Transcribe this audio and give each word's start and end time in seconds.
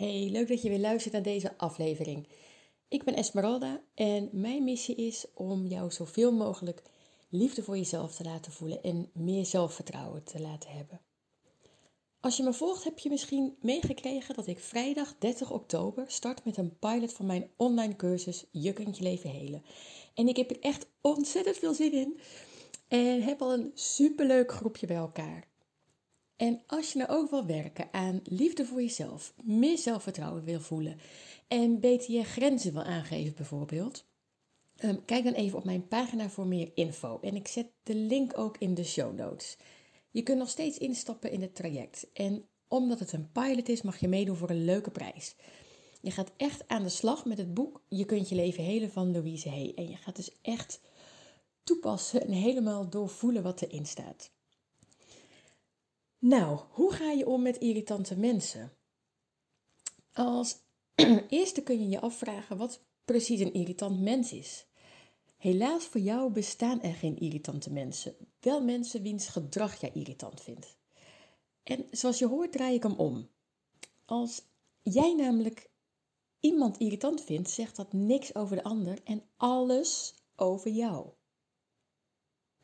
Hey, 0.00 0.28
leuk 0.30 0.48
dat 0.48 0.62
je 0.62 0.68
weer 0.68 0.78
luistert 0.78 1.12
naar 1.12 1.22
deze 1.22 1.58
aflevering. 1.58 2.28
Ik 2.88 3.04
ben 3.04 3.14
Esmeralda 3.14 3.80
en 3.94 4.28
mijn 4.32 4.64
missie 4.64 4.94
is 4.94 5.26
om 5.34 5.66
jou 5.66 5.90
zoveel 5.90 6.32
mogelijk 6.32 6.82
liefde 7.28 7.62
voor 7.62 7.76
jezelf 7.76 8.14
te 8.14 8.24
laten 8.24 8.52
voelen 8.52 8.82
en 8.82 9.10
meer 9.12 9.46
zelfvertrouwen 9.46 10.24
te 10.24 10.40
laten 10.40 10.70
hebben. 10.70 11.00
Als 12.20 12.36
je 12.36 12.42
me 12.42 12.52
volgt, 12.52 12.84
heb 12.84 12.98
je 12.98 13.08
misschien 13.08 13.56
meegekregen 13.60 14.34
dat 14.34 14.46
ik 14.46 14.58
vrijdag 14.58 15.14
30 15.18 15.50
oktober 15.50 16.04
start 16.06 16.44
met 16.44 16.56
een 16.56 16.78
pilot 16.78 17.12
van 17.12 17.26
mijn 17.26 17.50
online 17.56 17.96
cursus 17.96 18.46
Je 18.50 18.72
kunt 18.72 18.96
je 18.96 19.02
leven 19.02 19.30
helen. 19.30 19.62
En 20.14 20.28
ik 20.28 20.36
heb 20.36 20.50
er 20.50 20.60
echt 20.60 20.86
ontzettend 21.00 21.56
veel 21.56 21.74
zin 21.74 21.92
in 21.92 22.20
en 22.88 23.22
heb 23.22 23.42
al 23.42 23.52
een 23.52 23.70
superleuk 23.74 24.52
groepje 24.52 24.86
bij 24.86 24.96
elkaar. 24.96 25.48
En 26.40 26.62
als 26.66 26.92
je 26.92 26.98
nou 26.98 27.10
ook 27.10 27.30
wil 27.30 27.46
werken 27.46 27.88
aan 27.92 28.20
liefde 28.24 28.64
voor 28.64 28.82
jezelf, 28.82 29.34
meer 29.42 29.78
zelfvertrouwen 29.78 30.44
wil 30.44 30.60
voelen 30.60 30.98
en 31.48 31.80
beter 31.80 32.14
je 32.14 32.24
grenzen 32.24 32.72
wil 32.72 32.82
aangeven 32.82 33.34
bijvoorbeeld, 33.34 34.04
ehm, 34.76 34.96
kijk 35.04 35.24
dan 35.24 35.32
even 35.32 35.58
op 35.58 35.64
mijn 35.64 35.88
pagina 35.88 36.28
voor 36.28 36.46
meer 36.46 36.70
info. 36.74 37.18
En 37.20 37.36
ik 37.36 37.48
zet 37.48 37.66
de 37.82 37.94
link 37.94 38.38
ook 38.38 38.58
in 38.58 38.74
de 38.74 38.84
show 38.84 39.16
notes. 39.16 39.56
Je 40.10 40.22
kunt 40.22 40.38
nog 40.38 40.48
steeds 40.48 40.78
instappen 40.78 41.30
in 41.30 41.42
het 41.42 41.54
traject. 41.54 42.06
En 42.12 42.48
omdat 42.68 42.98
het 42.98 43.12
een 43.12 43.32
pilot 43.32 43.68
is, 43.68 43.82
mag 43.82 43.98
je 43.98 44.08
meedoen 44.08 44.36
voor 44.36 44.50
een 44.50 44.64
leuke 44.64 44.90
prijs. 44.90 45.36
Je 46.00 46.10
gaat 46.10 46.32
echt 46.36 46.68
aan 46.68 46.82
de 46.82 46.88
slag 46.88 47.24
met 47.24 47.38
het 47.38 47.54
boek 47.54 47.82
Je 47.88 48.04
kunt 48.04 48.28
je 48.28 48.34
leven 48.34 48.64
helen 48.64 48.90
van 48.90 49.12
Louise 49.12 49.48
Hay. 49.48 49.72
En 49.74 49.88
je 49.88 49.96
gaat 49.96 50.16
dus 50.16 50.40
echt 50.42 50.80
toepassen 51.62 52.26
en 52.26 52.32
helemaal 52.32 52.90
doorvoelen 52.90 53.42
wat 53.42 53.62
erin 53.62 53.86
staat. 53.86 54.30
Nou, 56.20 56.60
hoe 56.70 56.92
ga 56.92 57.10
je 57.10 57.26
om 57.26 57.42
met 57.42 57.56
irritante 57.56 58.16
mensen? 58.16 58.72
Als 60.12 60.56
eerste 61.28 61.62
kun 61.62 61.80
je 61.80 61.88
je 61.88 62.00
afvragen 62.00 62.56
wat 62.56 62.84
precies 63.04 63.40
een 63.40 63.52
irritant 63.52 64.00
mens 64.00 64.32
is. 64.32 64.66
Helaas 65.36 65.84
voor 65.84 66.00
jou 66.00 66.32
bestaan 66.32 66.82
er 66.82 66.94
geen 66.94 67.18
irritante 67.18 67.72
mensen, 67.72 68.14
wel 68.40 68.64
mensen 68.64 69.02
wiens 69.02 69.28
gedrag 69.28 69.80
jij 69.80 69.90
irritant 69.94 70.40
vindt. 70.40 70.76
En 71.62 71.86
zoals 71.90 72.18
je 72.18 72.26
hoort 72.26 72.52
draai 72.52 72.74
ik 72.74 72.82
hem 72.82 72.94
om. 72.94 73.28
Als 74.04 74.42
jij 74.82 75.14
namelijk 75.14 75.70
iemand 76.40 76.78
irritant 76.78 77.22
vindt, 77.22 77.50
zegt 77.50 77.76
dat 77.76 77.92
niks 77.92 78.34
over 78.34 78.56
de 78.56 78.62
ander 78.62 78.98
en 79.04 79.22
alles 79.36 80.14
over 80.36 80.70
jou. 80.70 81.10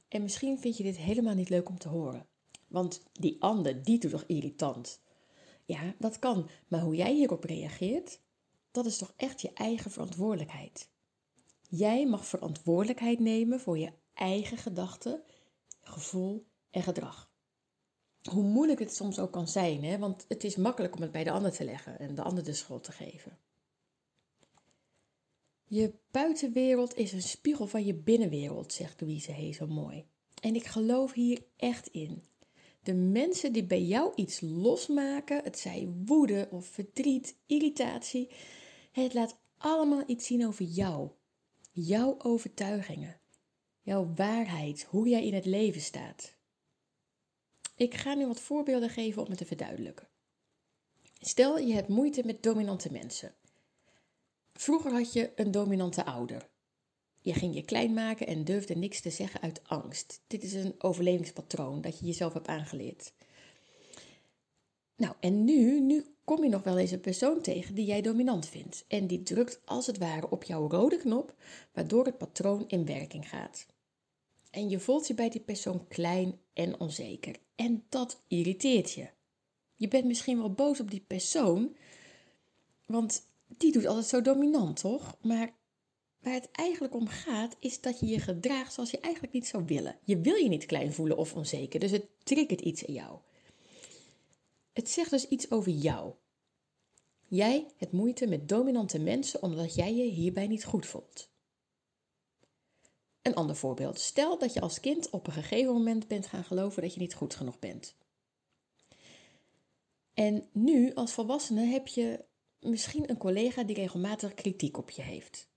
En 0.08 0.22
misschien 0.22 0.58
vind 0.58 0.76
je 0.76 0.82
dit 0.82 0.96
helemaal 0.96 1.34
niet 1.34 1.48
leuk 1.48 1.68
om 1.68 1.78
te 1.78 1.88
horen. 1.88 2.28
Want 2.68 3.02
die 3.12 3.36
ander, 3.42 3.82
die 3.82 3.98
doet 3.98 4.10
toch 4.10 4.24
irritant? 4.26 5.00
Ja, 5.64 5.94
dat 5.98 6.18
kan. 6.18 6.48
Maar 6.68 6.80
hoe 6.80 6.96
jij 6.96 7.14
hierop 7.14 7.44
reageert, 7.44 8.20
dat 8.70 8.86
is 8.86 8.98
toch 8.98 9.12
echt 9.16 9.40
je 9.40 9.52
eigen 9.52 9.90
verantwoordelijkheid. 9.90 10.88
Jij 11.68 12.06
mag 12.06 12.26
verantwoordelijkheid 12.26 13.18
nemen 13.18 13.60
voor 13.60 13.78
je 13.78 13.92
eigen 14.14 14.58
gedachten, 14.58 15.22
gevoel 15.80 16.46
en 16.70 16.82
gedrag. 16.82 17.30
Hoe 18.30 18.42
moeilijk 18.42 18.78
het 18.78 18.94
soms 18.94 19.18
ook 19.18 19.32
kan 19.32 19.48
zijn, 19.48 19.84
hè? 19.84 19.98
want 19.98 20.24
het 20.28 20.44
is 20.44 20.56
makkelijk 20.56 20.94
om 20.96 21.02
het 21.02 21.12
bij 21.12 21.24
de 21.24 21.30
ander 21.30 21.52
te 21.52 21.64
leggen 21.64 21.98
en 21.98 22.14
de 22.14 22.22
ander 22.22 22.44
de 22.44 22.54
schuld 22.54 22.84
te 22.84 22.92
geven. 22.92 23.38
Je 25.68 25.94
buitenwereld 26.10 26.96
is 26.96 27.12
een 27.12 27.22
spiegel 27.22 27.66
van 27.66 27.84
je 27.84 27.94
binnenwereld, 27.94 28.72
zegt 28.72 29.00
Louise 29.00 29.32
Hay 29.32 29.52
zo 29.52 29.66
mooi. 29.66 30.06
En 30.40 30.54
ik 30.54 30.66
geloof 30.66 31.12
hier 31.12 31.44
echt 31.56 31.86
in. 31.86 32.22
De 32.86 32.94
mensen 32.94 33.52
die 33.52 33.64
bij 33.64 33.82
jou 33.82 34.12
iets 34.14 34.40
losmaken, 34.40 35.44
het 35.44 35.58
zij 35.58 35.88
woede 36.04 36.48
of 36.50 36.66
verdriet, 36.66 37.36
irritatie, 37.46 38.30
het 38.92 39.14
laat 39.14 39.38
allemaal 39.56 40.02
iets 40.06 40.26
zien 40.26 40.46
over 40.46 40.64
jou. 40.64 41.10
Jouw 41.72 42.14
overtuigingen, 42.18 43.20
jouw 43.82 44.12
waarheid, 44.14 44.82
hoe 44.82 45.08
jij 45.08 45.26
in 45.26 45.34
het 45.34 45.46
leven 45.46 45.80
staat. 45.80 46.34
Ik 47.76 47.94
ga 47.94 48.14
nu 48.14 48.26
wat 48.26 48.40
voorbeelden 48.40 48.90
geven 48.90 49.22
om 49.22 49.28
het 49.28 49.38
te 49.38 49.46
verduidelijken. 49.46 50.08
Stel 51.20 51.58
je 51.58 51.74
hebt 51.74 51.88
moeite 51.88 52.22
met 52.24 52.42
dominante 52.42 52.92
mensen. 52.92 53.34
Vroeger 54.52 54.92
had 54.92 55.12
je 55.12 55.32
een 55.36 55.50
dominante 55.50 56.04
ouder. 56.04 56.48
Je 57.26 57.34
ging 57.34 57.54
je 57.54 57.64
klein 57.64 57.94
maken 57.94 58.26
en 58.26 58.44
durfde 58.44 58.76
niks 58.76 59.00
te 59.00 59.10
zeggen 59.10 59.40
uit 59.40 59.60
angst. 59.68 60.20
Dit 60.26 60.42
is 60.42 60.52
een 60.52 60.74
overlevingspatroon 60.78 61.80
dat 61.80 61.98
je 61.98 62.06
jezelf 62.06 62.32
hebt 62.32 62.46
aangeleerd. 62.46 63.12
Nou, 64.96 65.14
en 65.20 65.44
nu, 65.44 65.80
nu 65.80 66.04
kom 66.24 66.42
je 66.42 66.48
nog 66.48 66.62
wel 66.62 66.78
eens 66.78 66.90
een 66.90 67.00
persoon 67.00 67.40
tegen 67.40 67.74
die 67.74 67.86
jij 67.86 68.02
dominant 68.02 68.48
vindt. 68.48 68.84
En 68.88 69.06
die 69.06 69.22
drukt 69.22 69.60
als 69.64 69.86
het 69.86 69.98
ware 69.98 70.30
op 70.30 70.44
jouw 70.44 70.68
rode 70.68 70.96
knop, 70.96 71.34
waardoor 71.72 72.04
het 72.04 72.18
patroon 72.18 72.64
in 72.66 72.86
werking 72.86 73.28
gaat. 73.28 73.66
En 74.50 74.68
je 74.68 74.78
voelt 74.78 75.06
je 75.06 75.14
bij 75.14 75.28
die 75.28 75.40
persoon 75.40 75.86
klein 75.88 76.38
en 76.52 76.80
onzeker. 76.80 77.36
En 77.54 77.84
dat 77.88 78.22
irriteert 78.28 78.92
je. 78.92 79.08
Je 79.76 79.88
bent 79.88 80.04
misschien 80.04 80.38
wel 80.38 80.52
boos 80.52 80.80
op 80.80 80.90
die 80.90 81.04
persoon, 81.06 81.76
want 82.84 83.26
die 83.46 83.72
doet 83.72 83.86
altijd 83.86 84.06
zo 84.06 84.22
dominant, 84.22 84.80
toch? 84.80 85.16
Maar 85.22 85.54
Waar 86.26 86.34
het 86.34 86.50
eigenlijk 86.52 86.94
om 86.94 87.08
gaat, 87.08 87.56
is 87.58 87.80
dat 87.80 88.00
je 88.00 88.06
je 88.06 88.20
gedraagt 88.20 88.72
zoals 88.72 88.90
je 88.90 89.00
eigenlijk 89.00 89.32
niet 89.32 89.46
zou 89.46 89.64
willen. 89.64 89.98
Je 90.04 90.20
wil 90.20 90.34
je 90.34 90.48
niet 90.48 90.66
klein 90.66 90.92
voelen 90.92 91.16
of 91.16 91.34
onzeker, 91.34 91.80
dus 91.80 91.90
het 91.90 92.06
triggert 92.22 92.60
iets 92.60 92.82
in 92.82 92.94
jou. 92.94 93.18
Het 94.72 94.90
zegt 94.90 95.10
dus 95.10 95.28
iets 95.28 95.50
over 95.50 95.72
jou. 95.72 96.12
Jij 97.26 97.66
hebt 97.76 97.92
moeite 97.92 98.26
met 98.26 98.48
dominante 98.48 98.98
mensen 98.98 99.42
omdat 99.42 99.74
jij 99.74 99.94
je 99.94 100.02
hierbij 100.02 100.46
niet 100.46 100.64
goed 100.64 100.86
voelt. 100.86 101.30
Een 103.22 103.34
ander 103.34 103.56
voorbeeld. 103.56 104.00
Stel 104.00 104.38
dat 104.38 104.52
je 104.52 104.60
als 104.60 104.80
kind 104.80 105.10
op 105.10 105.26
een 105.26 105.32
gegeven 105.32 105.72
moment 105.72 106.08
bent 106.08 106.26
gaan 106.26 106.44
geloven 106.44 106.82
dat 106.82 106.94
je 106.94 107.00
niet 107.00 107.14
goed 107.14 107.34
genoeg 107.34 107.58
bent. 107.58 107.94
En 110.14 110.48
nu, 110.52 110.94
als 110.94 111.12
volwassene, 111.12 111.64
heb 111.64 111.86
je 111.86 112.24
misschien 112.60 113.10
een 113.10 113.18
collega 113.18 113.64
die 113.64 113.76
regelmatig 113.76 114.34
kritiek 114.34 114.78
op 114.78 114.90
je 114.90 115.02
heeft. 115.02 115.54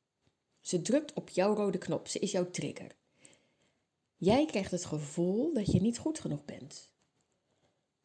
Ze 0.61 0.81
drukt 0.81 1.13
op 1.13 1.29
jouw 1.29 1.55
rode 1.55 1.77
knop, 1.77 2.07
ze 2.07 2.19
is 2.19 2.31
jouw 2.31 2.51
trigger. 2.51 2.95
Jij 4.17 4.45
krijgt 4.45 4.71
het 4.71 4.85
gevoel 4.85 5.53
dat 5.53 5.71
je 5.71 5.81
niet 5.81 5.97
goed 5.97 6.19
genoeg 6.19 6.45
bent. 6.45 6.91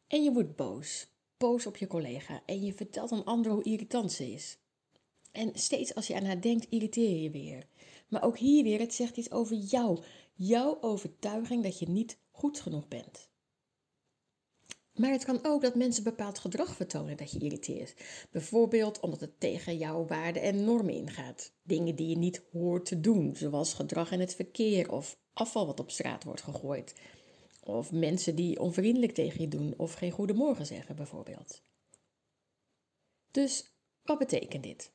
En 0.07 0.23
je 0.23 0.31
wordt 0.31 0.55
boos, 0.55 1.07
boos 1.37 1.65
op 1.65 1.77
je 1.77 1.87
collega 1.87 2.43
en 2.45 2.61
je 2.65 2.73
vertelt 2.73 3.11
aan 3.11 3.25
anderen 3.25 3.53
hoe 3.53 3.63
irritant 3.63 4.11
ze 4.11 4.31
is. 4.31 4.57
En 5.31 5.51
steeds 5.53 5.95
als 5.95 6.07
je 6.07 6.15
aan 6.15 6.25
haar 6.25 6.41
denkt, 6.41 6.67
irriteer 6.69 7.21
je 7.21 7.29
weer. 7.29 7.67
Maar 8.07 8.23
ook 8.23 8.37
hier 8.37 8.63
weer, 8.63 8.79
het 8.79 8.93
zegt 8.93 9.17
iets 9.17 9.31
over 9.31 9.55
jou, 9.55 9.99
jouw 10.33 10.81
overtuiging 10.81 11.63
dat 11.63 11.79
je 11.79 11.89
niet 11.89 12.17
goed 12.31 12.59
genoeg 12.59 12.87
bent. 12.87 13.29
Maar 14.95 15.11
het 15.11 15.25
kan 15.25 15.39
ook 15.43 15.61
dat 15.61 15.75
mensen 15.75 16.03
bepaald 16.03 16.39
gedrag 16.39 16.75
vertonen 16.75 17.17
dat 17.17 17.31
je 17.31 17.39
irriteert. 17.39 17.95
Bijvoorbeeld 18.31 18.99
omdat 18.99 19.19
het 19.19 19.39
tegen 19.39 19.77
jouw 19.77 20.05
waarden 20.05 20.41
en 20.41 20.63
normen 20.63 20.93
ingaat. 20.93 21.53
Dingen 21.63 21.95
die 21.95 22.07
je 22.07 22.17
niet 22.17 22.43
hoort 22.51 22.85
te 22.85 22.99
doen, 22.99 23.35
zoals 23.35 23.73
gedrag 23.73 24.11
in 24.11 24.19
het 24.19 24.35
verkeer 24.35 24.91
of 24.91 25.17
afval 25.33 25.65
wat 25.65 25.79
op 25.79 25.91
straat 25.91 26.23
wordt 26.23 26.41
gegooid. 26.41 26.93
Of 27.63 27.91
mensen 27.91 28.35
die 28.35 28.59
onvriendelijk 28.59 29.13
tegen 29.13 29.41
je 29.41 29.47
doen 29.47 29.73
of 29.77 29.93
geen 29.93 30.11
goedemorgen 30.11 30.65
zeggen, 30.65 30.95
bijvoorbeeld. 30.95 31.61
Dus 33.31 33.73
wat 34.03 34.17
betekent 34.17 34.63
dit? 34.63 34.91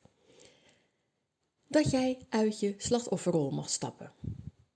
Dat 1.67 1.91
jij 1.91 2.25
uit 2.29 2.59
je 2.59 2.75
slachtofferrol 2.77 3.51
mag 3.51 3.69
stappen. 3.69 4.13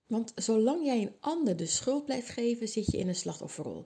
Want 0.08 0.32
zolang 0.36 0.86
jij 0.86 1.02
een 1.02 1.16
ander 1.20 1.56
de 1.58 1.66
schuld 1.66 2.06
blijft 2.06 2.30
geven, 2.30 2.68
zit 2.68 2.92
je 2.92 2.98
in 2.98 3.08
een 3.08 3.16
slachtofferrol. 3.16 3.86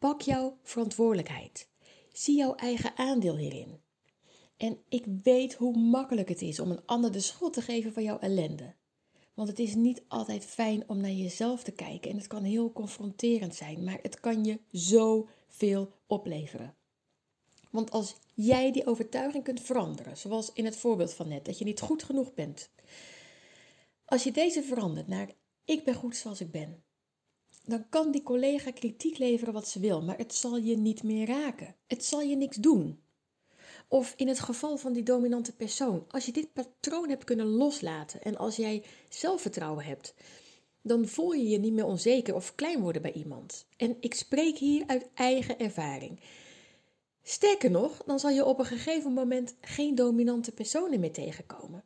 Pak 0.00 0.20
jouw 0.20 0.58
verantwoordelijkheid. 0.62 1.68
Zie 2.12 2.36
jouw 2.36 2.54
eigen 2.54 2.96
aandeel 2.96 3.36
hierin. 3.36 3.80
En 4.56 4.78
ik 4.88 5.04
weet 5.22 5.54
hoe 5.54 5.78
makkelijk 5.78 6.28
het 6.28 6.42
is 6.42 6.60
om 6.60 6.70
een 6.70 6.86
ander 6.86 7.12
de 7.12 7.20
schuld 7.20 7.52
te 7.52 7.62
geven 7.62 7.92
van 7.92 8.02
jouw 8.02 8.18
ellende. 8.18 8.74
Want 9.34 9.48
het 9.48 9.58
is 9.58 9.74
niet 9.74 10.02
altijd 10.08 10.44
fijn 10.44 10.88
om 10.88 11.00
naar 11.00 11.10
jezelf 11.10 11.62
te 11.62 11.70
kijken 11.70 12.10
en 12.10 12.16
het 12.16 12.26
kan 12.26 12.42
heel 12.42 12.72
confronterend 12.72 13.54
zijn, 13.54 13.84
maar 13.84 13.98
het 14.02 14.20
kan 14.20 14.44
je 14.44 14.60
zoveel 14.70 15.92
opleveren. 16.06 16.74
Want 17.70 17.90
als 17.90 18.16
jij 18.34 18.72
die 18.72 18.86
overtuiging 18.86 19.44
kunt 19.44 19.60
veranderen, 19.60 20.16
zoals 20.16 20.52
in 20.52 20.64
het 20.64 20.76
voorbeeld 20.76 21.12
van 21.12 21.28
net, 21.28 21.44
dat 21.44 21.58
je 21.58 21.64
niet 21.64 21.80
goed 21.80 22.02
genoeg 22.02 22.34
bent. 22.34 22.70
Als 24.04 24.22
je 24.22 24.32
deze 24.32 24.62
verandert 24.62 25.08
naar 25.08 25.30
ik 25.64 25.84
ben 25.84 25.94
goed 25.94 26.16
zoals 26.16 26.40
ik 26.40 26.50
ben, 26.50 26.82
dan 27.64 27.88
kan 27.88 28.10
die 28.10 28.22
collega 28.22 28.70
kritiek 28.70 29.18
leveren 29.18 29.52
wat 29.52 29.68
ze 29.68 29.80
wil, 29.80 30.02
maar 30.02 30.16
het 30.18 30.34
zal 30.34 30.56
je 30.56 30.76
niet 30.76 31.02
meer 31.02 31.26
raken. 31.26 31.74
Het 31.86 32.04
zal 32.04 32.20
je 32.20 32.36
niks 32.36 32.56
doen. 32.56 33.00
Of 33.88 34.14
in 34.16 34.28
het 34.28 34.40
geval 34.40 34.76
van 34.76 34.92
die 34.92 35.02
dominante 35.02 35.56
persoon, 35.56 36.04
als 36.08 36.26
je 36.26 36.32
dit 36.32 36.52
patroon 36.52 37.08
hebt 37.08 37.24
kunnen 37.24 37.46
loslaten 37.46 38.22
en 38.22 38.36
als 38.36 38.56
jij 38.56 38.84
zelfvertrouwen 39.08 39.84
hebt, 39.84 40.14
dan 40.82 41.06
voel 41.06 41.32
je 41.32 41.48
je 41.48 41.58
niet 41.58 41.72
meer 41.72 41.84
onzeker 41.84 42.34
of 42.34 42.54
klein 42.54 42.80
worden 42.80 43.02
bij 43.02 43.12
iemand. 43.12 43.66
En 43.76 43.96
ik 44.00 44.14
spreek 44.14 44.58
hier 44.58 44.84
uit 44.86 45.08
eigen 45.14 45.58
ervaring. 45.58 46.20
Sterker 47.22 47.70
nog, 47.70 48.02
dan 48.06 48.18
zal 48.18 48.30
je 48.30 48.44
op 48.44 48.58
een 48.58 48.64
gegeven 48.64 49.12
moment 49.12 49.54
geen 49.60 49.94
dominante 49.94 50.52
personen 50.52 51.00
meer 51.00 51.12
tegenkomen. 51.12 51.84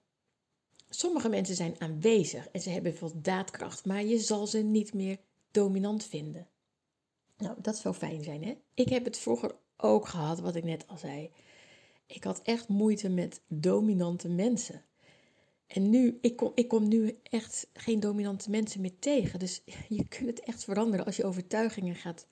Sommige 0.89 1.29
mensen 1.29 1.55
zijn 1.55 1.75
aanwezig 1.79 2.49
en 2.49 2.61
ze 2.61 2.71
hebben 2.71 2.95
veel 2.95 3.13
daadkracht, 3.15 3.85
maar 3.85 4.05
je 4.05 4.19
zal 4.19 4.47
ze 4.47 4.59
niet 4.59 4.95
meer 4.95 5.19
dominant 5.55 6.05
vinden. 6.05 6.49
Nou, 7.37 7.57
dat 7.61 7.77
zou 7.77 7.95
fijn 7.95 8.25
zijn, 8.25 8.45
hè? 8.45 8.57
Ik 8.75 8.89
heb 8.89 9.05
het 9.05 9.19
vroeger 9.19 9.55
ook 9.77 10.09
gehad, 10.09 10.41
wat 10.41 10.55
ik 10.55 10.65
net 10.65 10.89
al 10.89 10.97
zei. 10.97 11.31
Ik 12.07 12.25
had 12.25 12.43
echt 12.43 12.69
moeite 12.69 13.09
met 13.09 13.43
dominante 13.49 14.29
mensen. 14.29 14.85
En 15.67 15.91
nu, 15.91 16.19
ik 16.21 16.37
kom, 16.37 16.53
ik 16.55 16.69
kom 16.69 16.89
nu 16.89 17.19
echt 17.23 17.67
geen 17.73 18.01
dominante 18.01 18.51
mensen 18.51 18.81
meer 18.81 18.99
tegen. 18.99 19.39
Dus 19.39 19.63
je 19.89 20.09
kunt 20.09 20.27
het 20.27 20.41
echt 20.41 20.65
veranderen 20.65 21.07
als 21.07 21.17
je 21.17 21.25
overtuigingen 21.25 21.95
gaat, 21.95 22.27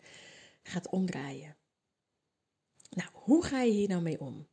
gaat 0.62 0.88
omdraaien. 0.88 1.56
Nou, 2.90 3.08
hoe 3.12 3.44
ga 3.44 3.62
je 3.62 3.72
hier 3.72 3.88
nou 3.88 4.02
mee 4.02 4.20
om? 4.20 4.46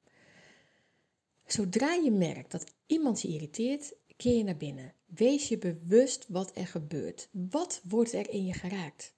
Zodra 1.46 1.94
je 1.94 2.12
merkt 2.12 2.52
dat 2.52 2.74
iemand 2.86 3.22
je 3.22 3.28
irriteert, 3.28 3.94
keer 4.20 4.44
naar 4.44 4.58
binnen. 4.58 4.94
Wees 5.06 5.48
je 5.48 5.58
bewust 5.58 6.26
wat 6.28 6.52
er 6.56 6.68
gebeurt. 6.68 7.30
Wat 7.32 7.82
wordt 7.84 8.14
er 8.14 8.30
in 8.30 8.46
je 8.46 8.54
geraakt? 8.54 9.14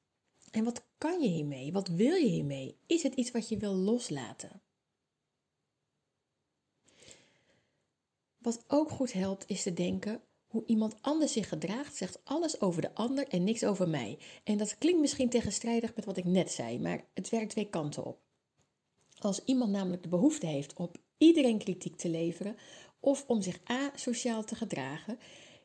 En 0.52 0.64
wat 0.64 0.84
kan 0.98 1.22
je 1.22 1.28
hiermee? 1.28 1.72
Wat 1.72 1.88
wil 1.88 2.16
je 2.16 2.28
hiermee? 2.28 2.78
Is 2.86 3.04
het 3.04 3.14
iets 3.14 3.32
wat 3.32 3.50
je 3.50 3.58
wil 3.58 3.74
loslaten? 3.74 4.62
Wat 8.38 8.64
ook 8.68 8.90
goed 8.90 9.14
helpt 9.14 9.44
is 9.48 9.64
te 9.64 9.74
denken 9.74 10.22
hoe 10.48 10.64
iemand 10.66 10.96
anders 11.02 11.34
zich 11.34 11.50
gedraagt, 11.50 11.96
zegt 11.96 12.20
alles 12.24 12.62
over 12.62 12.82
de 12.82 12.94
ander 12.94 13.28
en 13.28 13.44
niks 13.44 13.64
over 13.64 13.90
mij. 13.90 14.20
En 14.44 14.58
dat 14.58 14.78
klinkt 14.78 15.02
misschien 15.02 15.30
tegenstrijdig 15.30 15.96
met 15.96 16.06
wat 16.06 16.18
ik 16.18 16.26
net 16.26 16.52
zei, 16.52 16.80
maar 16.80 17.06
het 17.14 17.30
werkt 17.30 17.50
twee 17.50 17.70
kanten 17.70 18.06
op. 18.06 18.20
Als 19.18 19.44
iemand 19.46 19.72
namelijk 19.72 20.04
de 20.04 20.10
behoefte 20.10 20.46
heeft 20.46 20.74
om 20.74 20.86
op 20.86 20.98
iedereen 21.18 21.58
kritiek 21.58 21.96
te 21.96 22.10
leveren 22.10 22.56
of 23.02 23.24
om 23.28 23.42
zich 23.42 23.60
asociaal 23.64 24.44
te 24.44 24.56
gedragen, 24.56 25.20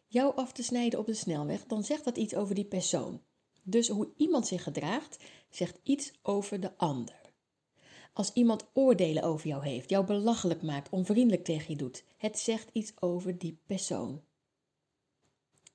jou 0.07 0.37
af 0.37 0.53
te 0.53 0.63
snijden 0.63 0.99
op 0.99 1.07
de 1.07 1.15
snelweg, 1.15 1.67
dan 1.67 1.85
zegt 1.85 2.05
dat 2.05 2.17
iets 2.17 2.35
over 2.35 2.55
die 2.55 2.65
persoon. 2.65 3.23
Dus 3.63 3.89
hoe 3.89 4.13
iemand 4.17 4.47
zich 4.47 4.63
gedraagt, 4.63 5.17
zegt 5.51 5.81
iets 5.83 6.13
over 6.23 6.61
de 6.61 6.77
ander. 6.77 7.21
Als 8.13 8.33
iemand 8.33 8.67
oordelen 8.73 9.23
over 9.23 9.47
jou 9.47 9.67
heeft, 9.67 9.91
jou 9.91 10.07
belachelijk 10.07 10.63
maakt, 10.63 10.91
onvriendelijk 10.91 11.45
tegen 11.45 11.71
je 11.71 11.77
doet, 11.77 12.05
het 12.17 12.39
zegt 12.39 12.69
iets 12.73 12.93
over 13.01 13.39
die 13.39 13.59
persoon. 13.67 14.23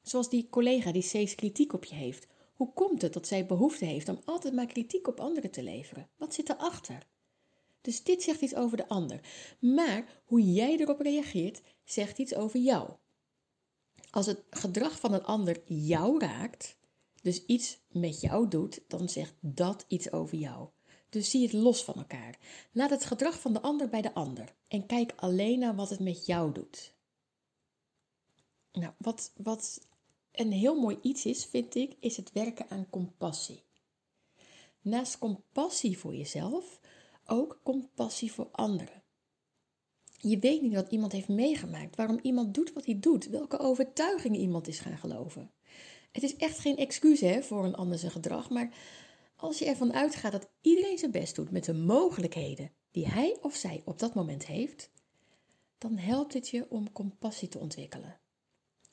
Zoals 0.02 0.30
die 0.30 0.50
collega 0.50 0.92
die 0.92 1.02
steeds 1.02 1.36
kritiek 1.36 1.74
op 1.74 1.86
je 1.86 1.96
heeft. 1.96 2.28
Hoe 2.54 2.74
komt 2.74 3.02
het 3.02 3.14
dat 3.14 3.28
zij 3.28 3.46
behoefte 3.46 3.86
heeft 3.86 4.10
om 4.10 4.20
altijd 4.26 4.54
maar 4.54 4.66
kritiek 4.66 5.08
op 5.08 5.20
anderen 5.20 5.52
te 5.52 5.64
leveren? 5.64 6.10
Wat 6.18 6.34
zit 6.34 6.50
erachter? 6.50 7.08
Dus 7.82 8.04
dit 8.04 8.24
zegt 8.24 8.42
iets 8.42 8.56
over 8.56 8.78
de 8.78 8.88
ander. 8.88 9.20
Maar 9.60 10.22
hoe 10.26 10.54
jij 10.54 10.78
erop 10.78 11.00
reageert, 11.00 11.62
zegt 11.84 12.18
iets 12.18 12.36
over 12.36 12.60
jou. 12.60 12.90
Als 14.12 14.26
het 14.26 14.44
gedrag 14.50 15.00
van 15.00 15.14
een 15.14 15.24
ander 15.24 15.62
jou 15.66 16.20
raakt, 16.20 16.78
dus 17.22 17.46
iets 17.46 17.80
met 17.88 18.22
jou 18.22 18.48
doet, 18.48 18.82
dan 18.88 19.10
zegt 19.10 19.34
dat 19.40 19.86
iets 19.88 20.12
over 20.12 20.38
jou. 20.38 20.70
Dus 21.10 21.30
zie 21.30 21.44
het 21.44 21.54
los 21.54 21.84
van 21.84 21.96
elkaar. 21.96 22.38
Laat 22.72 22.90
het 22.90 23.06
gedrag 23.06 23.40
van 23.40 23.54
de 23.54 23.62
ander 23.62 23.90
bij 23.90 24.02
de 24.02 24.14
ander 24.14 24.56
en 24.68 24.86
kijk 24.86 25.14
alleen 25.16 25.60
naar 25.60 25.76
wat 25.76 25.90
het 25.90 26.00
met 26.00 26.26
jou 26.26 26.52
doet. 26.52 26.94
Nou, 28.72 28.94
wat, 28.98 29.32
wat 29.36 29.88
een 30.32 30.52
heel 30.52 30.80
mooi 30.80 31.00
iets 31.02 31.26
is, 31.26 31.46
vind 31.46 31.76
ik, 31.76 31.96
is 32.00 32.18
het 32.18 32.32
werken 32.32 32.70
aan 32.70 32.90
compassie. 32.90 33.64
Naast 34.82 35.18
compassie 35.18 35.98
voor 35.98 36.16
jezelf, 36.16 36.80
ook 37.32 37.60
compassie 37.64 38.32
voor 38.32 38.50
anderen. 38.52 39.04
Je 40.18 40.40
weet 40.40 40.62
niet 40.62 40.74
wat 40.74 40.92
iemand 40.92 41.12
heeft 41.12 41.28
meegemaakt, 41.28 41.96
waarom 41.96 42.20
iemand 42.22 42.54
doet 42.54 42.74
wat 42.74 42.86
hij 42.86 43.00
doet, 43.00 43.28
welke 43.28 43.60
overtuigingen 43.60 44.40
iemand 44.40 44.68
is 44.68 44.80
gaan 44.80 44.98
geloven. 44.98 45.52
Het 46.12 46.24
is 46.24 46.36
echt 46.36 46.60
geen 46.60 46.78
excuus 46.78 47.20
hè, 47.20 47.42
voor 47.42 47.66
een 47.66 47.76
ander 47.76 47.98
zijn 47.98 48.12
gedrag, 48.12 48.50
maar 48.50 48.74
als 49.36 49.60
je 49.60 49.66
ervan 49.66 49.94
uitgaat 49.94 50.32
dat 50.32 50.50
iedereen 50.62 50.98
zijn 50.98 51.12
best 51.12 51.36
doet 51.36 51.52
met 51.52 51.66
de 51.66 51.74
mogelijkheden 51.74 52.72
die 52.92 53.08
hij 53.08 53.38
of 53.42 53.56
zij 53.56 53.82
op 53.86 54.00
dat 54.00 54.14
moment 54.14 54.46
heeft, 54.46 54.90
dan 55.78 55.98
helpt 55.98 56.34
het 56.34 56.50
je 56.50 56.66
om 56.70 56.92
compassie 56.92 57.48
te 57.48 57.60
ontwikkelen. 57.60 58.20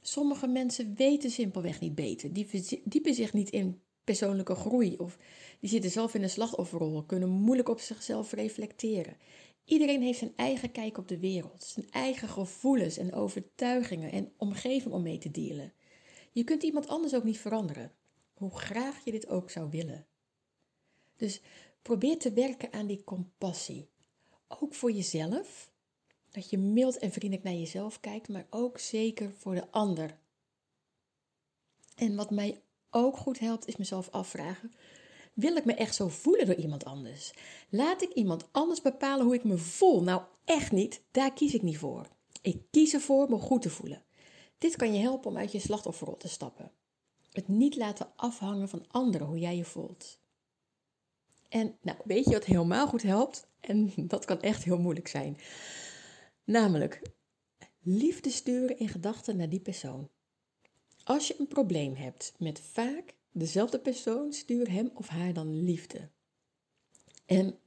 Sommige 0.00 0.46
mensen 0.46 0.94
weten 0.94 1.30
simpelweg 1.30 1.80
niet 1.80 1.94
beter, 1.94 2.32
die 2.32 2.80
diepen 2.84 3.14
zich 3.14 3.32
niet 3.32 3.50
in 3.50 3.82
persoonlijke 4.08 4.54
groei 4.54 4.96
of 4.96 5.18
die 5.60 5.68
zitten 5.68 5.90
zelf 5.90 6.14
in 6.14 6.22
een 6.22 6.30
slachtofferrol, 6.30 7.02
kunnen 7.02 7.28
moeilijk 7.28 7.68
op 7.68 7.80
zichzelf 7.80 8.32
reflecteren. 8.32 9.16
Iedereen 9.64 10.02
heeft 10.02 10.18
zijn 10.18 10.32
eigen 10.36 10.72
kijk 10.72 10.98
op 10.98 11.08
de 11.08 11.18
wereld, 11.18 11.64
zijn 11.64 11.90
eigen 11.90 12.28
gevoelens 12.28 12.96
en 12.96 13.12
overtuigingen 13.12 14.12
en 14.12 14.32
omgeving 14.36 14.94
om 14.94 15.02
mee 15.02 15.18
te 15.18 15.30
delen. 15.30 15.72
Je 16.32 16.44
kunt 16.44 16.62
iemand 16.62 16.88
anders 16.88 17.14
ook 17.14 17.24
niet 17.24 17.38
veranderen, 17.38 17.92
hoe 18.34 18.58
graag 18.58 19.04
je 19.04 19.10
dit 19.10 19.28
ook 19.28 19.50
zou 19.50 19.70
willen. 19.70 20.06
Dus 21.16 21.40
probeer 21.82 22.18
te 22.18 22.32
werken 22.32 22.72
aan 22.72 22.86
die 22.86 23.04
compassie. 23.04 23.88
Ook 24.48 24.74
voor 24.74 24.92
jezelf. 24.92 25.70
Dat 26.30 26.50
je 26.50 26.58
mild 26.58 26.98
en 26.98 27.12
vriendelijk 27.12 27.48
naar 27.48 27.58
jezelf 27.58 28.00
kijkt, 28.00 28.28
maar 28.28 28.46
ook 28.50 28.78
zeker 28.78 29.32
voor 29.32 29.54
de 29.54 29.70
ander. 29.70 30.18
En 31.96 32.16
wat 32.16 32.30
mij 32.30 32.60
ook 32.90 33.16
goed 33.16 33.38
helpt, 33.38 33.66
is 33.66 33.76
mezelf 33.76 34.08
afvragen: 34.10 34.72
wil 35.34 35.56
ik 35.56 35.64
me 35.64 35.74
echt 35.74 35.94
zo 35.94 36.08
voelen 36.08 36.46
door 36.46 36.54
iemand 36.54 36.84
anders? 36.84 37.32
Laat 37.68 38.02
ik 38.02 38.12
iemand 38.12 38.48
anders 38.52 38.82
bepalen 38.82 39.24
hoe 39.24 39.34
ik 39.34 39.44
me 39.44 39.58
voel? 39.58 40.02
Nou, 40.02 40.22
echt 40.44 40.72
niet. 40.72 41.02
Daar 41.10 41.32
kies 41.32 41.54
ik 41.54 41.62
niet 41.62 41.78
voor. 41.78 42.08
Ik 42.42 42.62
kies 42.70 42.94
ervoor 42.94 43.30
me 43.30 43.38
goed 43.38 43.62
te 43.62 43.70
voelen. 43.70 44.02
Dit 44.58 44.76
kan 44.76 44.94
je 44.94 45.00
helpen 45.00 45.30
om 45.30 45.36
uit 45.36 45.52
je 45.52 45.58
slachtofferrol 45.58 46.16
te 46.16 46.28
stappen. 46.28 46.70
Het 47.32 47.48
niet 47.48 47.76
laten 47.76 48.12
afhangen 48.16 48.68
van 48.68 48.84
anderen 48.88 49.26
hoe 49.26 49.38
jij 49.38 49.56
je 49.56 49.64
voelt. 49.64 50.20
En 51.48 51.78
nou, 51.82 51.98
weet 52.04 52.24
je 52.24 52.32
wat 52.32 52.44
helemaal 52.44 52.88
goed 52.88 53.02
helpt? 53.02 53.48
En 53.60 53.92
dat 54.12 54.24
kan 54.24 54.40
echt 54.40 54.64
heel 54.64 54.78
moeilijk 54.78 55.08
zijn. 55.08 55.38
Namelijk, 56.44 57.02
liefde 57.80 58.30
sturen 58.30 58.78
in 58.78 58.88
gedachten 58.88 59.36
naar 59.36 59.48
die 59.48 59.60
persoon. 59.60 60.10
Als 61.08 61.28
je 61.28 61.34
een 61.38 61.48
probleem 61.48 61.94
hebt 61.94 62.34
met 62.38 62.60
vaak 62.60 63.14
dezelfde 63.32 63.78
persoon, 63.78 64.32
stuur 64.32 64.70
hem 64.70 64.90
of 64.94 65.08
haar 65.08 65.32
dan 65.32 65.62
liefde. 65.62 66.08
En 67.26 67.58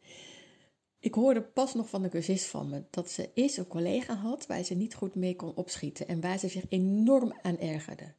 ik 1.00 1.14
hoorde 1.14 1.42
pas 1.42 1.74
nog 1.74 1.90
van 1.90 2.04
een 2.04 2.10
cursist 2.10 2.46
van 2.46 2.70
me 2.70 2.84
dat 2.90 3.10
ze 3.10 3.30
eerst 3.34 3.58
een 3.58 3.68
collega 3.68 4.16
had 4.16 4.48
waar 4.48 4.64
ze 4.64 4.74
niet 4.74 4.94
goed 4.94 5.16
mee 5.16 5.36
kon 5.36 5.56
opschieten 5.56 6.08
en 6.08 6.22
waar 6.22 6.40
ze 6.40 6.48
zich 6.48 6.66
enorm 6.70 7.34
aan 7.42 7.58
ergerde. 7.58 8.14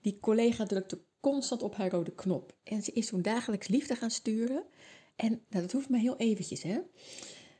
Die 0.00 0.18
collega 0.20 0.66
drukte 0.66 1.00
constant 1.20 1.62
op 1.62 1.74
haar 1.74 1.90
rode 1.90 2.14
knop 2.14 2.56
en 2.62 2.82
ze 2.82 2.92
is 2.92 3.06
toen 3.06 3.22
dagelijks 3.22 3.68
liefde 3.68 3.94
gaan 3.94 4.10
sturen 4.10 4.64
en 5.16 5.30
nou, 5.48 5.62
dat 5.62 5.72
hoeft 5.72 5.88
maar 5.88 6.00
heel 6.00 6.16
eventjes, 6.16 6.62
hè. 6.62 6.80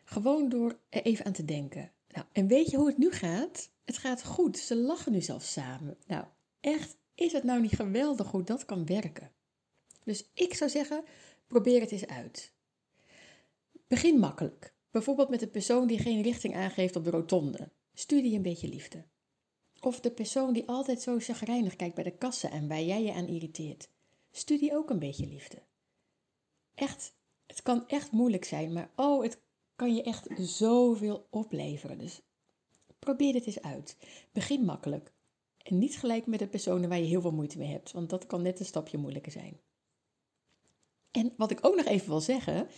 Gewoon 0.04 0.48
door 0.48 0.78
er 0.88 1.02
even 1.02 1.24
aan 1.24 1.32
te 1.32 1.44
denken. 1.44 1.92
Nou, 2.08 2.26
en 2.32 2.46
weet 2.46 2.70
je 2.70 2.76
hoe 2.76 2.86
het 2.86 2.98
nu 2.98 3.10
gaat? 3.10 3.70
Het 3.84 3.98
gaat 3.98 4.24
goed. 4.24 4.58
Ze 4.58 4.76
lachen 4.76 5.12
nu 5.12 5.20
zelfs 5.20 5.52
samen. 5.52 5.96
Nou, 6.06 6.24
echt, 6.60 6.96
is 7.20 7.32
het 7.32 7.44
nou 7.44 7.60
niet 7.60 7.74
geweldig 7.74 8.30
hoe 8.30 8.42
dat 8.42 8.64
kan 8.64 8.86
werken? 8.86 9.32
Dus 10.04 10.30
ik 10.34 10.54
zou 10.54 10.70
zeggen, 10.70 11.04
probeer 11.46 11.80
het 11.80 11.90
eens 11.90 12.06
uit. 12.06 12.52
Begin 13.86 14.18
makkelijk. 14.18 14.74
Bijvoorbeeld 14.90 15.28
met 15.28 15.40
de 15.40 15.48
persoon 15.48 15.86
die 15.86 15.98
geen 15.98 16.22
richting 16.22 16.54
aangeeft 16.54 16.96
op 16.96 17.04
de 17.04 17.10
rotonde. 17.10 17.70
Stuur 17.94 18.22
die 18.22 18.36
een 18.36 18.42
beetje 18.42 18.68
liefde. 18.68 19.04
Of 19.80 20.00
de 20.00 20.10
persoon 20.10 20.52
die 20.52 20.68
altijd 20.68 21.02
zo 21.02 21.18
chagrijnig 21.18 21.76
kijkt 21.76 21.94
bij 21.94 22.04
de 22.04 22.16
kassen 22.16 22.50
en 22.50 22.68
waar 22.68 22.82
jij 22.82 23.02
je 23.02 23.12
aan 23.12 23.26
irriteert. 23.26 23.88
Stuur 24.30 24.58
die 24.58 24.76
ook 24.76 24.90
een 24.90 24.98
beetje 24.98 25.26
liefde. 25.26 25.62
Echt, 26.74 27.14
het 27.46 27.62
kan 27.62 27.88
echt 27.88 28.10
moeilijk 28.10 28.44
zijn, 28.44 28.72
maar 28.72 28.90
oh, 28.96 29.22
het 29.22 29.40
kan 29.76 29.94
je 29.94 30.02
echt 30.02 30.28
zoveel 30.38 31.26
opleveren. 31.30 31.98
Dus 31.98 32.20
probeer 32.98 33.32
dit 33.32 33.46
eens 33.46 33.62
uit. 33.62 33.96
Begin 34.32 34.64
makkelijk. 34.64 35.12
En 35.62 35.78
niet 35.78 35.98
gelijk 35.98 36.26
met 36.26 36.38
de 36.38 36.48
personen 36.48 36.88
waar 36.88 36.98
je 36.98 37.04
heel 37.04 37.20
veel 37.20 37.32
moeite 37.32 37.58
mee 37.58 37.70
hebt, 37.70 37.92
want 37.92 38.10
dat 38.10 38.26
kan 38.26 38.42
net 38.42 38.60
een 38.60 38.66
stapje 38.66 38.98
moeilijker 38.98 39.32
zijn. 39.32 39.60
En 41.10 41.32
wat 41.36 41.50
ik 41.50 41.66
ook 41.66 41.76
nog 41.76 41.86
even 41.86 42.08
wil 42.08 42.20
zeggen, 42.20 42.68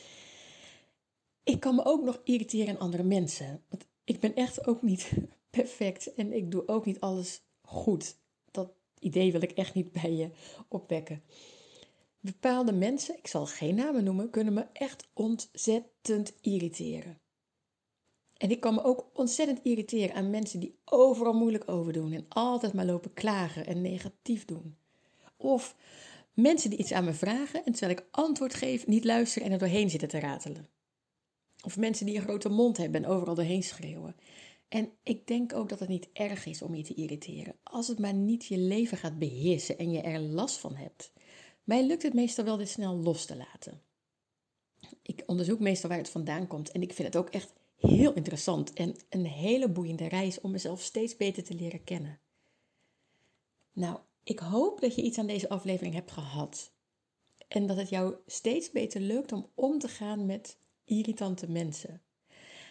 ik 1.44 1.60
kan 1.60 1.74
me 1.74 1.84
ook 1.84 2.02
nog 2.02 2.20
irriteren 2.24 2.74
aan 2.74 2.80
andere 2.80 3.02
mensen. 3.02 3.62
Want 3.68 3.86
ik 4.04 4.20
ben 4.20 4.34
echt 4.34 4.66
ook 4.66 4.82
niet 4.82 5.12
perfect 5.50 6.14
en 6.14 6.32
ik 6.32 6.50
doe 6.50 6.68
ook 6.68 6.86
niet 6.86 7.00
alles 7.00 7.42
goed. 7.60 8.16
Dat 8.50 8.72
idee 8.98 9.32
wil 9.32 9.42
ik 9.42 9.52
echt 9.52 9.74
niet 9.74 9.92
bij 9.92 10.12
je 10.12 10.30
opwekken. 10.68 11.22
Bepaalde 12.20 12.72
mensen, 12.72 13.16
ik 13.16 13.26
zal 13.26 13.46
geen 13.46 13.74
namen 13.74 14.04
noemen, 14.04 14.30
kunnen 14.30 14.52
me 14.52 14.66
echt 14.72 15.08
ontzettend 15.12 16.32
irriteren. 16.40 17.21
En 18.42 18.50
ik 18.50 18.60
kan 18.60 18.74
me 18.74 18.84
ook 18.84 19.10
ontzettend 19.12 19.60
irriteren 19.62 20.14
aan 20.14 20.30
mensen 20.30 20.60
die 20.60 20.78
overal 20.84 21.32
moeilijk 21.32 21.70
over 21.70 21.92
doen 21.92 22.12
en 22.12 22.26
altijd 22.28 22.72
maar 22.72 22.84
lopen 22.84 23.14
klagen 23.14 23.66
en 23.66 23.80
negatief 23.80 24.44
doen. 24.44 24.76
Of 25.36 25.76
mensen 26.34 26.70
die 26.70 26.78
iets 26.78 26.92
aan 26.92 27.04
me 27.04 27.12
vragen 27.12 27.64
en 27.64 27.72
terwijl 27.72 27.98
ik 27.98 28.06
antwoord 28.10 28.54
geef, 28.54 28.86
niet 28.86 29.04
luisteren 29.04 29.46
en 29.46 29.52
er 29.52 29.58
doorheen 29.58 29.90
zitten 29.90 30.08
te 30.08 30.18
ratelen. 30.18 30.68
Of 31.64 31.76
mensen 31.76 32.06
die 32.06 32.16
een 32.16 32.22
grote 32.22 32.48
mond 32.48 32.76
hebben 32.76 33.04
en 33.04 33.10
overal 33.10 33.34
doorheen 33.34 33.62
schreeuwen. 33.62 34.16
En 34.68 34.90
ik 35.02 35.26
denk 35.26 35.54
ook 35.54 35.68
dat 35.68 35.80
het 35.80 35.88
niet 35.88 36.08
erg 36.12 36.46
is 36.46 36.62
om 36.62 36.74
je 36.74 36.82
te 36.82 36.94
irriteren. 36.94 37.54
Als 37.62 37.88
het 37.88 37.98
maar 37.98 38.14
niet 38.14 38.46
je 38.46 38.58
leven 38.58 38.98
gaat 38.98 39.18
beheersen 39.18 39.78
en 39.78 39.90
je 39.90 40.00
er 40.00 40.20
last 40.20 40.58
van 40.58 40.74
hebt. 40.74 41.12
Mij 41.64 41.86
lukt 41.86 42.02
het 42.02 42.14
meestal 42.14 42.44
wel 42.44 42.56
dit 42.56 42.68
snel 42.68 42.96
los 42.96 43.24
te 43.24 43.36
laten. 43.36 43.82
Ik 45.02 45.22
onderzoek 45.26 45.60
meestal 45.60 45.88
waar 45.88 45.98
het 45.98 46.08
vandaan 46.08 46.46
komt 46.46 46.70
en 46.70 46.82
ik 46.82 46.92
vind 46.92 47.08
het 47.08 47.16
ook 47.16 47.28
echt 47.28 47.60
heel 47.82 48.12
interessant 48.12 48.72
en 48.72 48.96
een 49.08 49.26
hele 49.26 49.68
boeiende 49.68 50.08
reis 50.08 50.40
om 50.40 50.50
mezelf 50.50 50.80
steeds 50.80 51.16
beter 51.16 51.44
te 51.44 51.54
leren 51.54 51.84
kennen. 51.84 52.20
Nou, 53.72 53.98
ik 54.22 54.38
hoop 54.38 54.80
dat 54.80 54.94
je 54.94 55.02
iets 55.02 55.18
aan 55.18 55.26
deze 55.26 55.48
aflevering 55.48 55.94
hebt 55.94 56.10
gehad 56.10 56.72
en 57.48 57.66
dat 57.66 57.76
het 57.76 57.88
jou 57.88 58.14
steeds 58.26 58.70
beter 58.70 59.00
lukt 59.00 59.32
om 59.32 59.50
om 59.54 59.78
te 59.78 59.88
gaan 59.88 60.26
met 60.26 60.58
irritante 60.84 61.50
mensen. 61.50 62.02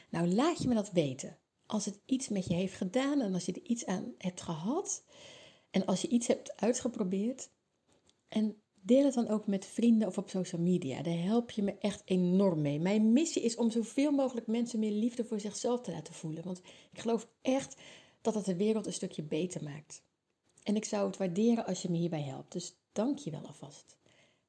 Nou, 0.09 0.33
laat 0.33 0.61
je 0.61 0.67
me 0.67 0.73
dat 0.73 0.91
weten. 0.91 1.37
Als 1.65 1.85
het 1.85 1.99
iets 2.05 2.29
met 2.29 2.47
je 2.47 2.53
heeft 2.53 2.75
gedaan 2.75 3.21
en 3.21 3.33
als 3.33 3.45
je 3.45 3.53
er 3.53 3.63
iets 3.63 3.85
aan 3.85 4.13
hebt 4.17 4.41
gehad 4.41 5.03
en 5.71 5.85
als 5.85 6.01
je 6.01 6.07
iets 6.07 6.27
hebt 6.27 6.55
uitgeprobeerd. 6.61 7.49
En 8.27 8.61
deel 8.81 9.05
het 9.05 9.13
dan 9.13 9.27
ook 9.27 9.47
met 9.47 9.65
vrienden 9.65 10.07
of 10.07 10.17
op 10.17 10.29
social 10.29 10.61
media. 10.61 11.01
Daar 11.01 11.23
help 11.23 11.51
je 11.51 11.61
me 11.61 11.77
echt 11.79 12.01
enorm 12.05 12.61
mee. 12.61 12.79
Mijn 12.79 13.13
missie 13.13 13.41
is 13.41 13.55
om 13.55 13.71
zoveel 13.71 14.11
mogelijk 14.11 14.47
mensen 14.47 14.79
meer 14.79 14.91
liefde 14.91 15.25
voor 15.25 15.39
zichzelf 15.39 15.81
te 15.81 15.91
laten 15.91 16.13
voelen. 16.13 16.43
Want 16.43 16.61
ik 16.91 16.99
geloof 16.99 17.27
echt 17.41 17.81
dat 18.21 18.33
het 18.33 18.45
de 18.45 18.55
wereld 18.55 18.85
een 18.85 18.93
stukje 18.93 19.23
beter 19.23 19.63
maakt. 19.63 20.03
En 20.63 20.75
ik 20.75 20.85
zou 20.85 21.07
het 21.07 21.17
waarderen 21.17 21.65
als 21.65 21.81
je 21.81 21.89
me 21.89 21.97
hierbij 21.97 22.21
helpt. 22.21 22.51
Dus 22.51 22.75
dank 22.91 23.17
je 23.17 23.31
wel 23.31 23.45
alvast. 23.47 23.97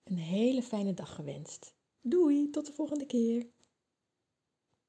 Een 0.05 0.19
hele 0.19 0.63
fijne 0.63 0.95
dag 0.95 1.15
gewenst. 1.15 1.75
Doei, 2.01 2.51
tot 2.51 2.67
de 2.67 2.73
volgende 2.73 3.07
keer. 3.07 3.47